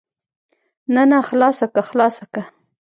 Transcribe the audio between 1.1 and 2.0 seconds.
نه خلاصه که